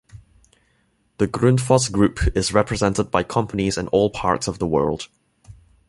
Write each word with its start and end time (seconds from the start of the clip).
The 1.19 1.27
Grundfos 1.27 1.91
Group 1.91 2.35
is 2.35 2.55
represented 2.55 3.11
by 3.11 3.21
companies 3.21 3.77
in 3.77 3.87
all 3.89 4.09
parts 4.09 4.47
of 4.47 4.57
the 4.57 4.65
world. 4.65 5.07